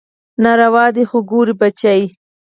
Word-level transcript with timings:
ناروا 0.43 0.85
دي 0.95 1.03
خو 1.09 1.17
ګوره 1.29 1.53
بچى. 1.59 1.99